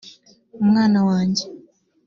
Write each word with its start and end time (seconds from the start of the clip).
umwana 0.61 0.99
wanjye 1.07 1.43